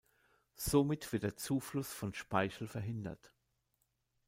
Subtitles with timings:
[0.55, 3.31] Somit wird der Zufluss von Speichel verhindert.